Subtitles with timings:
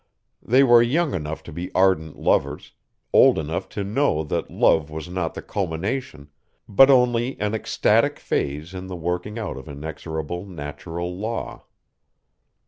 [0.41, 2.71] They were young enough to be ardent lovers,
[3.13, 6.31] old enough to know that love was not the culmination,
[6.67, 11.65] but only an ecstatic phase in the working out of an inexorable natural law.